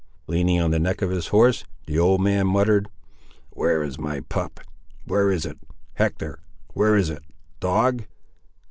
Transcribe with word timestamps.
Leaning 0.25 0.59
on 0.59 0.71
the 0.71 0.79
neck 0.79 1.03
of 1.03 1.11
his 1.11 1.27
horse, 1.27 1.63
the 1.85 1.99
old 1.99 2.19
man 2.21 2.47
muttered— 2.47 2.89
"Where 3.51 3.83
is 3.83 3.99
my 3.99 4.21
pup? 4.21 4.59
Where 5.05 5.29
is 5.29 5.45
it—Hector—where 5.45 6.95
is 6.95 7.11
it, 7.11 7.21
dog?" 7.59 8.05